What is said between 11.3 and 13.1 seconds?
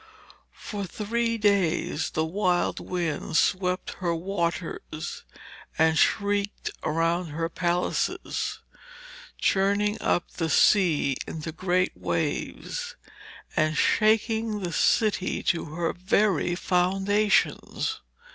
great waves